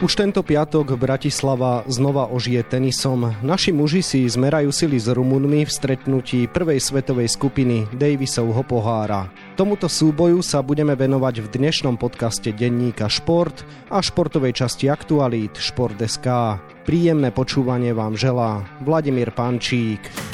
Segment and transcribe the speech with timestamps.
[0.00, 3.36] Už tento piatok Bratislava znova ožije tenisom.
[3.44, 9.28] Naši muži si zmerajú sily s Rumunmi v stretnutí prvej svetovej skupiny Davisovho pohára.
[9.60, 13.60] Tomuto súboju sa budeme venovať v dnešnom podcaste denníka Šport
[13.92, 16.56] a športovej časti aktualít Šport.sk.
[16.88, 20.29] Príjemné počúvanie vám želá Vladimír Pančík.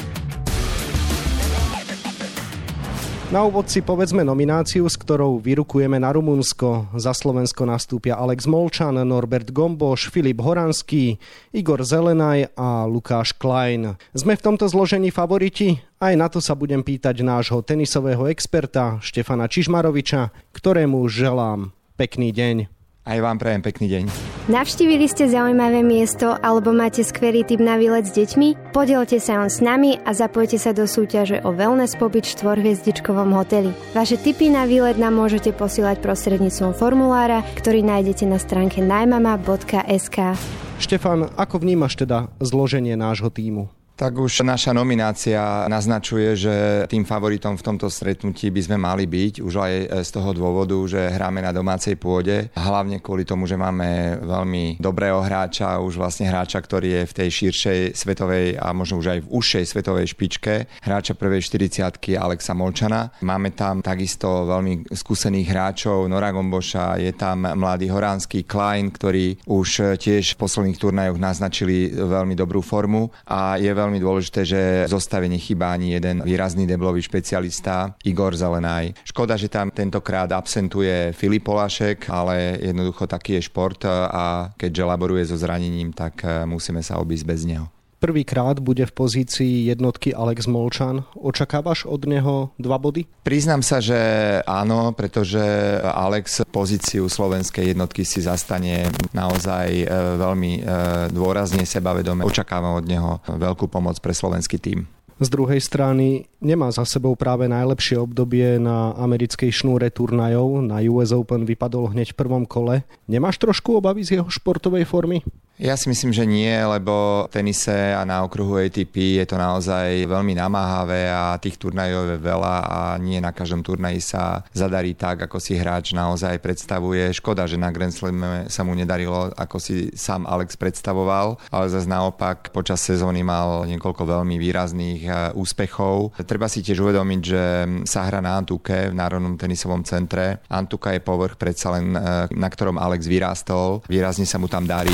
[3.27, 6.87] Na úvod si povedzme nomináciu, s ktorou vyrukujeme na Rumunsko.
[6.95, 11.19] Za Slovensko nastúpia Alex Molčan, Norbert Gomboš, Filip Horanský,
[11.51, 13.99] Igor Zelenaj a Lukáš Klein.
[14.15, 15.75] Sme v tomto zložení favoriti?
[15.99, 22.71] Aj na to sa budem pýtať nášho tenisového experta Štefana Čižmaroviča, ktorému želám pekný deň.
[23.03, 24.36] Aj vám prajem pekný deň.
[24.47, 28.71] Navštívili ste zaujímavé miesto alebo máte skvelý tip na výlet s deťmi?
[28.71, 33.35] Podielte sa on s nami a zapojte sa do súťaže o wellness pobyt v štvorhviezdičkovom
[33.35, 33.75] hoteli.
[33.91, 40.39] Vaše tipy na výlet nám môžete posielať prostredníctvom formulára, ktorý nájdete na stránke najmama.sk.
[40.79, 43.67] Štefan, ako vnímaš teda zloženie nášho týmu?
[43.97, 49.41] Tak už naša nominácia naznačuje, že tým favoritom v tomto stretnutí by sme mali byť,
[49.41, 49.73] už aj
[50.05, 52.53] z toho dôvodu, že hráme na domácej pôde.
[52.53, 57.29] Hlavne kvôli tomu, že máme veľmi dobrého hráča, už vlastne hráča, ktorý je v tej
[57.41, 63.09] širšej svetovej a možno už aj v užšej svetovej špičke, hráča prvej 40 Alexa Molčana.
[63.25, 69.97] Máme tam takisto veľmi skúsených hráčov, Nora Gomboša, je tam mladý horánsky Klein, ktorý už
[69.97, 75.31] tiež v posledných turnajoch naznačili veľmi dobrú formu a je veľmi veľmi dôležité, že zostave
[75.31, 78.99] nechýba ani jeden výrazný deblový špecialista Igor Zelenaj.
[79.07, 85.23] Škoda, že tam tentokrát absentuje Filip Polášek, ale jednoducho taký je šport a keďže laboruje
[85.31, 87.76] so zranením, tak eh, musíme sa obísť bez neho.
[87.97, 91.01] Prvýkrát bude v pozícii jednotky Alex Molčan.
[91.17, 93.09] Očakávaš od neho dva body?
[93.25, 93.97] Priznám sa, že
[94.45, 95.41] áno, pretože
[95.81, 100.61] Alex pozíciu slovenskej jednotky si zastane naozaj e, veľmi e,
[101.09, 102.21] dôrazne sebavedome.
[102.21, 104.85] Očakávam od neho veľkú pomoc pre slovenský tým.
[105.17, 110.61] Z druhej strany nemá za sebou práve najlepšie obdobie na americkej šnúre turnajov.
[110.61, 112.85] Na US Open vypadol hneď v prvom kole.
[113.09, 115.25] Nemáš trošku obavy z jeho športovej formy?
[115.57, 120.05] Ja si myslím, že nie, lebo v tenise a na okruhu ATP je to naozaj
[120.05, 125.25] veľmi namáhavé a tých turnajov je veľa a nie na každom turnaji sa zadarí tak,
[125.25, 127.09] ako si hráč naozaj predstavuje.
[127.09, 131.89] Škoda, že na Grand Slam sa mu nedarilo, ako si sám Alex predstavoval, ale zase
[131.89, 136.21] naopak počas sezóny mal niekoľko veľmi výrazných eh, úspechov.
[136.21, 137.43] Treba si tiež uvedomiť, že
[137.89, 140.37] sa hra na Antuke v Národnom tenisovom centre.
[140.53, 143.81] Antuka je povrch predsa len, eh, na ktorom Alex vyrástol.
[143.89, 144.93] Výrazne sa mu tam darí.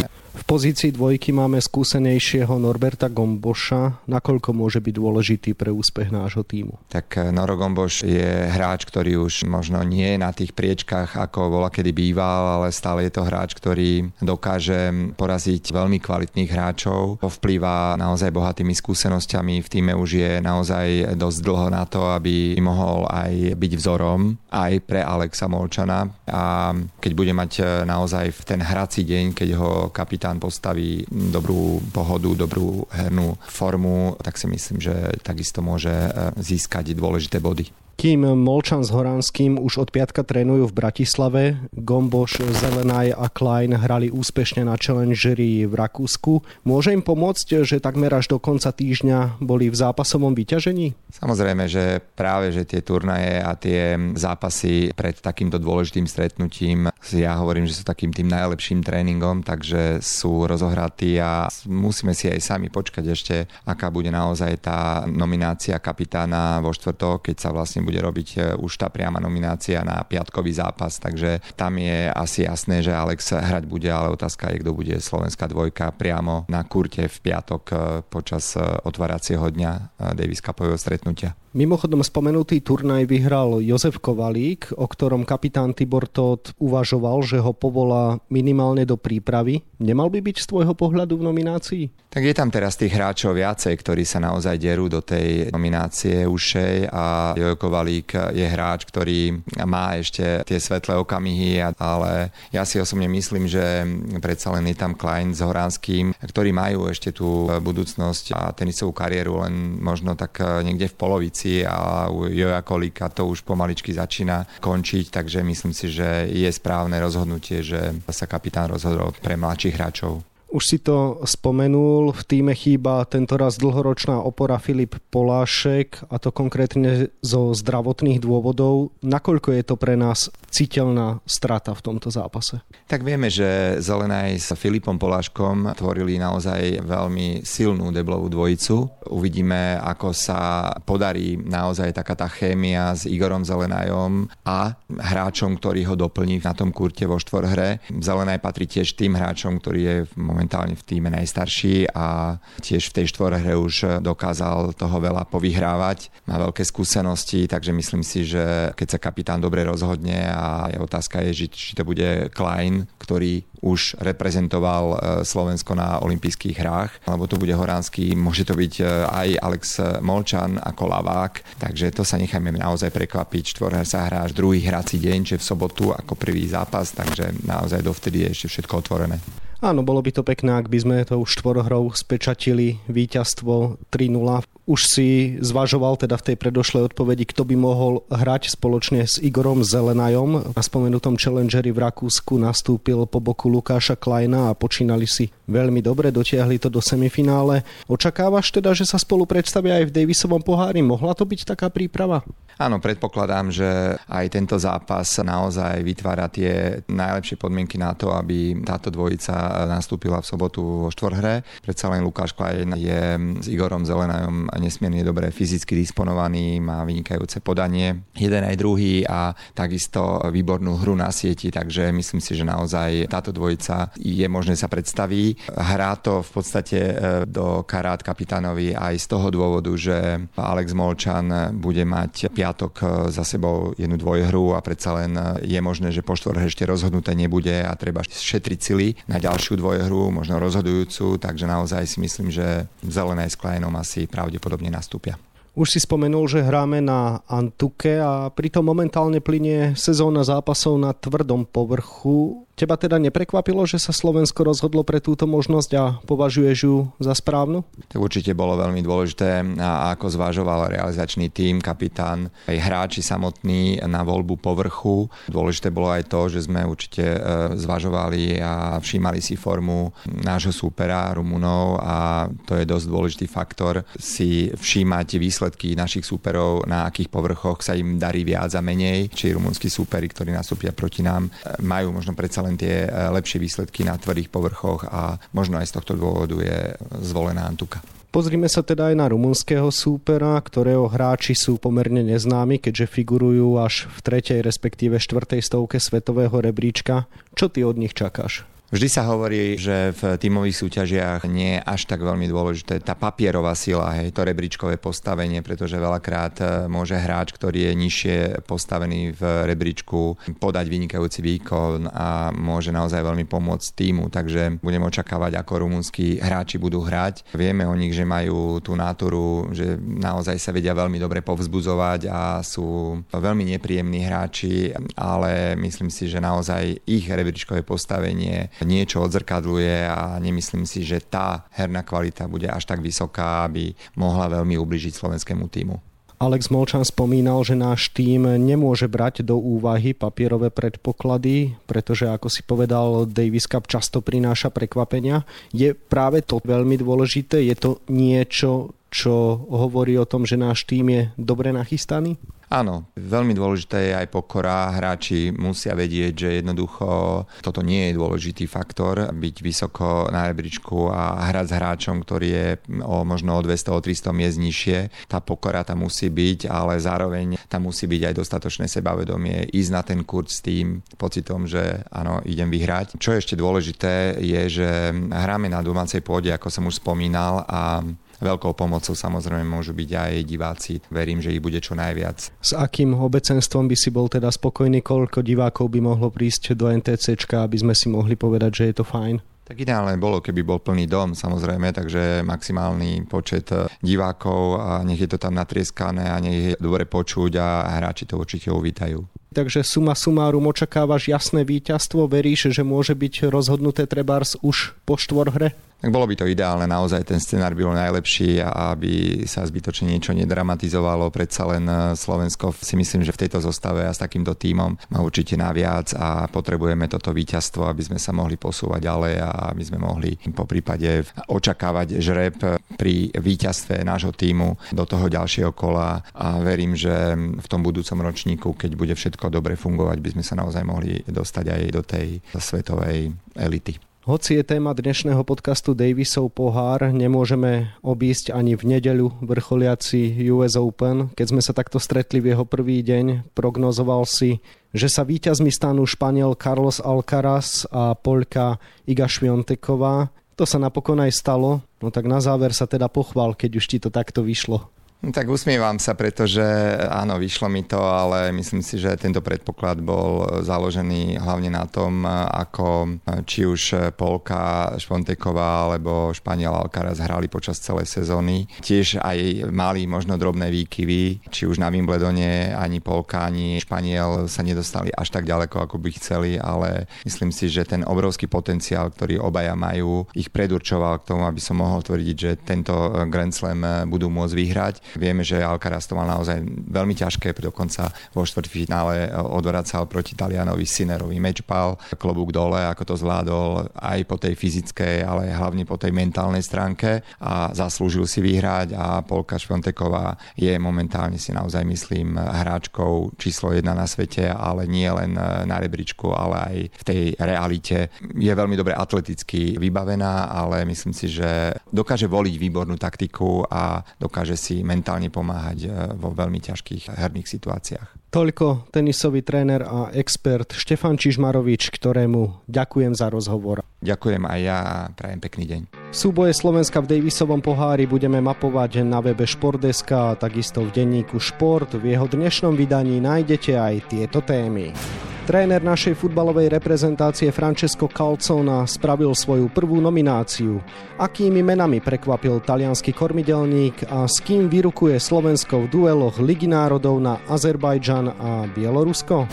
[0.53, 4.06] Pozícii dvojky máme skúsenejšieho Norberta Gomboša.
[4.06, 6.78] Nakoľko môže byť dôležitý pre úspech nášho týmu?
[6.94, 11.58] Tak eh, Noro Gomboš je hráč, ktorý už možno nie je na tých priečkách, ako
[11.58, 17.18] bola kedy býval, ale stále je to hráč, ktorý dokáže poraziť veľmi kvalitných hráčov.
[17.25, 19.58] Vplýva naozaj bohatými skúsenosťami.
[19.58, 24.86] V týme už je naozaj dosť dlho na to, aby mohol aj byť vzorom aj
[24.86, 26.13] pre Alexa Molčana.
[26.30, 31.80] A keď bude mať eh, naozaj v ten hrací deň, keď ho kapitán postaví dobrú
[31.96, 37.83] pohodu, dobrú hernú formu, tak si myslím, že takisto môže e, získať dôležité body.
[37.94, 41.44] Kým Molčan s Horánským už od piatka trénujú v Bratislave,
[41.78, 46.42] Gomboš, Zelenaj a Klein hrali úspešne na Challengeri v Rakúsku.
[46.66, 50.98] Môže im pomôcť, že takmer až do konca týždňa boli v zápasovom vyťažení?
[51.14, 57.70] Samozrejme, že práve že tie turnaje a tie zápasy pred takýmto dôležitým stretnutím, ja hovorím,
[57.70, 63.06] že sú takým tým najlepším tréningom, takže sú rozohratí a musíme si aj sami počkať
[63.06, 63.36] ešte,
[63.70, 68.80] aká bude naozaj tá nominácia kapitána vo štvrtok, keď sa vlastne bude robiť e, už
[68.80, 73.92] tá priama nominácia na piatkový zápas, takže tam je asi jasné, že Alex hrať bude,
[73.92, 77.76] ale otázka je, kto bude slovenská dvojka priamo na kurte v piatok e,
[78.08, 79.72] počas e, otváracieho dňa
[80.16, 81.36] Davis Cupového stretnutia.
[81.53, 88.18] Mimochodom spomenutý turnaj vyhral Jozef Kovalík, o ktorom kapitán Tibor Todt uvažoval, že ho povolá
[88.33, 89.62] minimálne do prípravy.
[89.78, 91.83] Nemal by byť z tvojho pohľadu v nominácii?
[92.10, 96.89] Tak je tam teraz tých hráčov viacej, ktorí sa naozaj derú do tej nominácie ušej
[96.89, 103.06] a Jojo Kovalík je hráč, ktorý má ešte tie svetlé okamihy, ale ja si osobne
[103.13, 103.86] myslím, že
[104.18, 109.45] predsa len je tam Klein s Horánským, ktorí majú ešte tú budúcnosť a tenisovú kariéru
[109.45, 114.48] len možno tak niekde v polovici veci a u Joja Kolíka to už pomaličky začína
[114.63, 120.32] končiť, takže myslím si, že je správne rozhodnutie, že sa kapitán rozhodol pre mladších hráčov.
[120.54, 126.30] Už si to spomenul, v týme chýba tento raz dlhoročná opora Filip Polášek a to
[126.30, 128.94] konkrétne zo zdravotných dôvodov.
[129.02, 132.62] Nakoľko je to pre nás citeľná strata v tomto zápase?
[132.86, 139.10] Tak vieme, že Zelenaj s Filipom Poláškom tvorili naozaj veľmi silnú deblovú dvojicu.
[139.10, 145.98] Uvidíme, ako sa podarí naozaj taká tá chémia s Igorom Zelenajom a hráčom, ktorý ho
[145.98, 147.82] doplní na tom kurte vo štvorhre.
[147.90, 152.95] Zelenaj patrí tiež tým hráčom, ktorý je v momentálne v týme najstarší a tiež v
[153.00, 156.12] tej štvorhre už dokázal toho veľa povyhrávať.
[156.28, 161.24] Má veľké skúsenosti, takže myslím si, že keď sa kapitán dobre rozhodne a je otázka
[161.31, 167.40] je, či to bude Klein, ktorý už reprezentoval e, Slovensko na olympijských hrách, alebo to
[167.40, 169.63] bude Horánsky, môže to byť e, aj Alex
[170.04, 173.56] Molčan ako lavák, takže to sa nechajme naozaj prekvapiť.
[173.56, 177.80] Štvorhra sa hrá až druhý hrací deň, čiže v sobotu ako prvý zápas, takže naozaj
[177.80, 179.43] dovtedy je ešte všetko otvorené.
[179.63, 185.10] Áno, bolo by to pekné, ak by sme tou štvorhrou spečatili víťazstvo 3-0 už si
[185.44, 190.56] zvažoval teda v tej predošlej odpovedi, kto by mohol hrať spoločne s Igorom Zelenajom.
[190.56, 196.15] Na spomenutom Challengeri v Rakúsku nastúpil po boku Lukáša Kleina a počínali si veľmi dobre,
[196.15, 197.68] dotiahli to do semifinále.
[197.92, 200.80] Očakávaš teda, že sa spolu predstavia aj v Davisovom pohári?
[200.80, 202.24] Mohla to byť taká príprava?
[202.54, 208.94] Áno, predpokladám, že aj tento zápas naozaj vytvára tie najlepšie podmienky na to, aby táto
[208.94, 211.42] dvojica nastúpila v sobotu vo štvorhre.
[211.66, 218.06] Predsa len Lukáš Klein je s Igorom Zelenajom nesmierne dobre fyzicky disponovaný, má vynikajúce podanie,
[218.16, 223.36] jeden aj druhý a takisto výbornú hru na sieti, takže myslím si, že naozaj táto
[223.36, 225.36] dvojica je možné sa predstaví.
[225.52, 226.94] Hrá to v podstate e,
[227.28, 233.26] do karát kapitánovi aj z toho dôvodu, že Alex Molčan bude mať piatok e, za
[233.28, 237.66] sebou jednu dvojhru a predsa len e, je možné, že po štvorhe ešte rozhodnuté nebude
[237.66, 243.28] a treba šetriť sily na ďalšiu dvojhru, možno rozhodujúcu, takže naozaj si myslím, že zelené
[243.28, 245.16] s Kleinom asi pravdepodobne pravdepodobne nastúpia.
[245.54, 251.45] Už si spomenul, že hráme na Antuke a pritom momentálne plinie sezóna zápasov na tvrdom
[251.48, 252.44] povrchu.
[252.54, 257.66] Teba teda neprekvapilo, že sa Slovensko rozhodlo pre túto možnosť a považuješ ju za správnu?
[257.90, 264.38] To určite bolo veľmi dôležité ako zvažoval realizačný tím, kapitán, aj hráči samotní na voľbu
[264.38, 265.10] povrchu.
[265.34, 267.20] Dôležité bolo aj to, že sme určite e,
[267.58, 269.90] zvažovali a všímali si formu
[270.22, 276.86] nášho súpera Rumunov a to je dosť dôležitý faktor si všímať výsledky našich súperov, na
[276.86, 281.34] akých povrchoch sa im darí viac a menej, či rumunskí súperi, ktorí nastúpia proti nám,
[281.34, 285.72] e, majú možno predsa len tie e, lepšie výsledky na tvrdých povrchoch a možno aj
[285.72, 287.80] z tohto dôvodu je zvolená Antuka.
[288.13, 293.90] Pozrime sa teda aj na rumunského súpera, ktorého hráči sú pomerne neznámi, keďže figurujú až
[293.90, 297.10] v tretej, respektíve štvrtej stovke svetového rebríčka.
[297.34, 298.45] Čo ty od nich čakáš?
[298.74, 303.54] Vždy sa hovorí, že v tímových súťažiach nie je až tak veľmi dôležité tá papierová
[303.54, 308.18] sila, hej, to rebríčkové postavenie, pretože veľakrát e, môže hráč, ktorý je nižšie
[308.50, 315.38] postavený v rebríčku, podať vynikajúci výkon a môže naozaj veľmi pomôcť týmu, takže budem očakávať,
[315.38, 317.30] ako rumúnsky hráči budú hrať.
[317.38, 322.42] Vieme o nich, že majú tú náturu, že naozaj sa vedia veľmi dobre povzbudzovať a
[322.42, 330.18] sú veľmi nepríjemní hráči, ale myslím si, že naozaj ich rebríčkové postavenie niečo odzrkadluje a
[330.19, 335.48] nemyslím si, že tá herná kvalita bude až tak vysoká, aby mohla veľmi ubližiť slovenskému
[335.48, 335.77] týmu.
[336.24, 342.40] Alex Molčan spomínal, že náš tým nemôže brať do úvahy papierové predpoklady, pretože ako si
[342.47, 345.28] povedal, Davis Cup často prináša prekvapenia.
[345.52, 347.44] Je práve to veľmi dôležité?
[347.44, 352.16] Je to niečo, čo hovorí o tom, že náš tým je dobre nachystaný?
[352.54, 354.69] Áno, veľmi dôležité je aj pokora.
[354.78, 361.33] Hráči musia vedieť, že jednoducho toto nie je dôležitý faktor, byť vysoko na rebríčku a
[361.33, 362.48] hrať s hráčom, ktorý je
[362.86, 365.10] o možno o 200, o 300 miest nižšie.
[365.10, 369.81] Tá pokora tam musí byť, ale zároveň tam musí byť aj dostatočné sebavedomie, ísť na
[369.81, 373.02] ten kurz s tým pocitom, že áno, idem vyhrať.
[373.02, 377.81] Čo je ešte dôležité je, že hráme na domácej pôde, ako som už spomínal a
[378.23, 380.73] Veľkou pomocou samozrejme môžu byť aj diváci.
[380.87, 382.31] Verím, že ich bude čo najviac.
[382.39, 384.80] S akým obecenstvom by si bol teda spokojný?
[384.80, 388.87] Koľko divákov by mohlo prísť do NTC, aby sme si mohli povedať, že je to
[388.87, 389.19] fajn?
[389.44, 393.51] Tak ideálne bolo, keby bol plný dom, samozrejme, takže maximálny počet
[393.83, 398.15] divákov a nech je to tam natrieskané a nech je dobre počuť a hráči to
[398.15, 399.03] určite uvítajú.
[399.35, 405.51] Takže suma sumárum očakávaš jasné víťazstvo, veríš, že môže byť rozhodnuté trebárs už po štvorhre?
[405.83, 410.16] Tak bolo by to ideálne, naozaj ten scenár bol najlepší a aby sa zbytočne niečo
[410.16, 411.11] nedramatizovalo.
[411.11, 415.04] Predsa len e, Slovensko si myslím, že v tejto zostave a s takýmto tímom má
[415.04, 419.83] určite naviac a potrebujeme toto víťazstvo, aby sme sa mohli posúvať ďalej a aby sme
[419.83, 422.40] mohli po prípade očakávať žreb
[422.80, 428.56] pri víťazstve nášho týmu do toho ďalšieho kola a verím, že v tom budúcom ročníku,
[428.56, 432.07] keď bude všetko dobre fungovať, by sme sa naozaj mohli dostať aj do tej
[432.40, 433.93] svetovej elity.
[434.04, 441.16] Hoci je téma dnešného podcastu Davisov pohár, nemôžeme obísť ani v nedeľu vrcholiaci US Open.
[441.16, 444.44] Keď sme sa takto stretli v jeho prvý deň, prognozoval si,
[444.76, 450.12] že sa víťazmi stanú Španiel Carlos Alcaraz a Poľka Iga Švionteková.
[450.36, 453.80] To sa napokon aj stalo, no tak na záver sa teda pochval, keď už ti
[453.80, 454.68] to takto vyšlo.
[455.04, 456.40] No, tak usmievam sa, pretože
[456.88, 462.07] áno, vyšlo mi to, ale myslím si, že tento predpoklad bol založený hlavne na tom,
[462.07, 468.48] ako či už Polka Šponteková alebo Španiel Alcaraz hrali počas celej sezóny.
[468.64, 474.40] Tiež aj mali možno drobné výkyvy, či už na Wimbledone ani Polka, ani Španiel sa
[474.40, 479.19] nedostali až tak ďaleko, ako by chceli, ale myslím si, že ten obrovský potenciál, ktorý
[479.19, 482.72] obaja majú, ich predurčoval k tomu, aby som mohol tvrdiť, že tento
[483.12, 488.23] Grand Slam budú môcť vyhrať Vieme, že Alcaraz to mal naozaj veľmi ťažké, dokonca vo
[488.23, 495.04] štvrťfinále odvracal proti Talianovi Sinerovi mečpal, klobúk dole, ako to zvládol aj po tej fyzickej,
[495.04, 501.18] ale hlavne po tej mentálnej stránke a zaslúžil si vyhrať a Polka Šponteková je momentálne
[501.18, 506.57] si naozaj myslím hráčkou číslo jedna na svete, ale nie len na rebríčku, ale aj
[506.80, 507.92] v tej realite.
[508.14, 514.36] Je veľmi dobre atleticky vybavená, ale myslím si, že dokáže voliť výbornú taktiku a dokáže
[514.36, 518.12] si mentálne momentálne pomáhať e, vo veľmi ťažkých herných situáciách.
[518.12, 523.63] Toľko tenisový tréner a expert Štefan Čižmarovič, ktorému ďakujem za rozhovor.
[523.80, 525.62] Ďakujem aj ja a prajem pekný deň.
[525.95, 531.80] Súboje Slovenska v Davisovom pohári budeme mapovať na webe Športdeska a takisto v denníku Šport.
[531.80, 534.75] V jeho dnešnom vydaní nájdete aj tieto témy.
[535.23, 540.60] Tréner našej futbalovej reprezentácie Francesco Calzona spravil svoju prvú nomináciu.
[540.99, 547.23] Akými menami prekvapil talianský kormidelník a s kým vyrukuje Slovensko v dueloch Ligy národov na
[547.32, 549.23] Azerbajdžan a Bielorusko?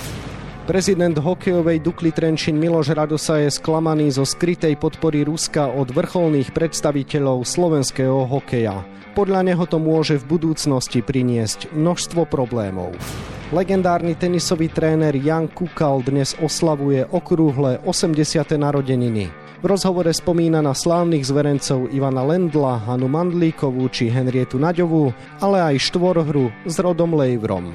[0.70, 7.42] Prezident hokejovej Dukly Trenčín Miloš Radosa je sklamaný zo skrytej podpory Ruska od vrcholných predstaviteľov
[7.42, 8.86] slovenského hokeja.
[9.18, 12.94] Podľa neho to môže v budúcnosti priniesť množstvo problémov.
[13.50, 18.22] Legendárny tenisový tréner Jan Kukal dnes oslavuje okrúhle 80.
[18.54, 19.26] narodeniny.
[19.58, 25.10] V rozhovore spomína na slávnych zverencov Ivana Lendla, Hanu Mandlíkovú či Henrietu Naďovú,
[25.42, 27.74] ale aj štvorhru s Rodom Lejvrom.